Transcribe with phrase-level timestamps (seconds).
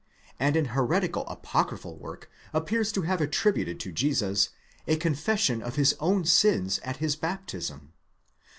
[0.23, 4.49] * and an heretical apocryphal work appears to have attributed to Jesus
[4.87, 7.93] a confession of his own sins at his baptism.